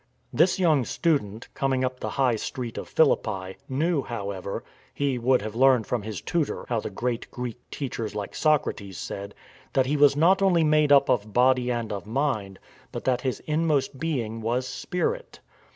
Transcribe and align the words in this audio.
This 0.33 0.57
young 0.57 0.83
student, 0.83 1.47
coming 1.53 1.83
up 1.85 1.99
the 1.99 2.09
High 2.17 2.35
Street 2.35 2.79
of 2.79 2.89
Philippi, 2.89 3.57
knew, 3.69 4.01
however 4.01 4.63
(he 4.95 5.19
would 5.19 5.43
have 5.43 5.53
learned 5.55 5.85
from 5.85 6.01
his 6.01 6.21
tutor 6.21 6.65
how 6.69 6.79
the 6.79 6.89
great 6.89 7.29
Greek 7.29 7.59
teachers 7.69 8.15
like 8.15 8.33
Socrates 8.33 8.97
said), 8.97 9.35
that 9.73 9.85
he 9.85 9.97
was 9.97 10.15
not 10.17 10.41
only 10.41 10.63
made 10.63 10.91
up 10.91 11.07
of 11.07 11.33
body 11.33 11.71
and 11.71 11.93
of 11.93 12.07
mind, 12.07 12.57
but 12.91 13.03
that 13.03 13.21
his 13.21 13.41
inmost 13.41 13.99
being 13.99 14.41
was 14.41 14.67
spirit. 14.67 15.39